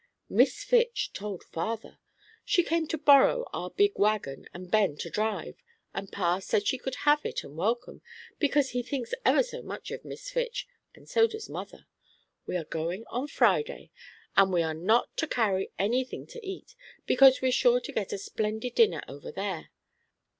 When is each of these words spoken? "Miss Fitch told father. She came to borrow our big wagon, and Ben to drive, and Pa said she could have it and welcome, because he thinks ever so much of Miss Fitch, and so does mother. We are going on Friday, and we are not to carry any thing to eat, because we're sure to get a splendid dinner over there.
"Miss 0.29 0.63
Fitch 0.63 1.13
told 1.13 1.43
father. 1.43 1.99
She 2.43 2.63
came 2.63 2.87
to 2.87 2.97
borrow 2.97 3.47
our 3.53 3.69
big 3.69 3.99
wagon, 3.99 4.47
and 4.51 4.71
Ben 4.71 4.97
to 4.97 5.11
drive, 5.11 5.61
and 5.93 6.11
Pa 6.11 6.39
said 6.39 6.65
she 6.65 6.79
could 6.79 6.95
have 7.05 7.23
it 7.23 7.43
and 7.43 7.55
welcome, 7.55 8.01
because 8.39 8.71
he 8.71 8.81
thinks 8.81 9.13
ever 9.23 9.43
so 9.43 9.61
much 9.61 9.91
of 9.91 10.03
Miss 10.03 10.31
Fitch, 10.31 10.67
and 10.95 11.07
so 11.07 11.27
does 11.27 11.49
mother. 11.51 11.85
We 12.47 12.57
are 12.57 12.63
going 12.65 13.03
on 13.11 13.27
Friday, 13.27 13.91
and 14.35 14.51
we 14.51 14.63
are 14.63 14.73
not 14.73 15.15
to 15.17 15.27
carry 15.27 15.71
any 15.77 16.03
thing 16.03 16.25
to 16.31 16.43
eat, 16.43 16.73
because 17.05 17.39
we're 17.39 17.51
sure 17.51 17.79
to 17.79 17.91
get 17.91 18.11
a 18.11 18.17
splendid 18.17 18.73
dinner 18.73 19.03
over 19.07 19.31
there. 19.31 19.69